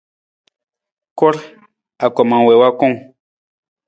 [1.17, 1.35] Kur,
[2.03, 2.97] angkoma wii wa kung.